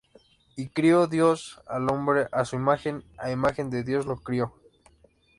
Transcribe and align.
Y 0.55 0.67
crió 0.69 1.05
Dios 1.05 1.61
al 1.67 1.87
hombre 1.91 2.25
á 2.31 2.43
su 2.43 2.55
imagen, 2.55 3.03
á 3.19 3.29
imagen 3.29 3.69
de 3.69 3.83
Dios 3.83 4.07
lo 4.07 4.15
crió. 4.15 4.51